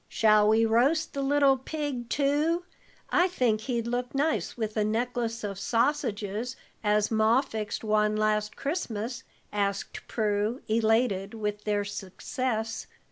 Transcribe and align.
"Shall 0.09 0.47
we 0.49 0.65
roast 0.65 1.13
the 1.13 1.21
little 1.21 1.57
pig, 1.57 2.09
too? 2.09 2.65
I 3.11 3.27
think 3.27 3.61
he'd 3.61 3.85
look 3.85 4.15
nice 4.15 4.57
with 4.57 4.75
a 4.75 4.83
necklace 4.83 5.43
of 5.43 5.59
sausages, 5.59 6.55
as 6.83 7.11
Ma 7.11 7.41
fixed 7.41 7.83
one 7.83 8.15
last 8.15 8.55
Christmas," 8.55 9.21
asked 9.53 10.07
Prue, 10.07 10.63
elated 10.67 11.35
with 11.35 11.65
their 11.65 11.85
success. 11.85 12.87